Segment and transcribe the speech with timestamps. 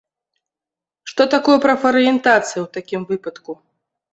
[1.11, 3.51] Што такое прафарыентацыя ў такім выпадку?